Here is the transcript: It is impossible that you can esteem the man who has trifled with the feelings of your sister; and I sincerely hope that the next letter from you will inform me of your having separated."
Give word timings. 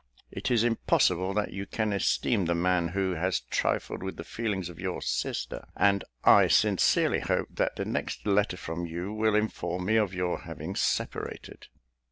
It 0.31 0.49
is 0.49 0.63
impossible 0.63 1.31
that 1.35 1.53
you 1.53 1.67
can 1.67 1.93
esteem 1.93 2.45
the 2.45 2.55
man 2.55 2.87
who 2.87 3.11
has 3.13 3.41
trifled 3.41 4.01
with 4.01 4.17
the 4.17 4.23
feelings 4.23 4.67
of 4.67 4.79
your 4.79 4.99
sister; 4.99 5.67
and 5.77 6.03
I 6.23 6.47
sincerely 6.47 7.19
hope 7.19 7.49
that 7.51 7.75
the 7.75 7.85
next 7.85 8.25
letter 8.25 8.57
from 8.57 8.87
you 8.87 9.13
will 9.13 9.35
inform 9.35 9.85
me 9.85 9.97
of 9.97 10.11
your 10.15 10.39
having 10.39 10.75
separated." 10.75 11.67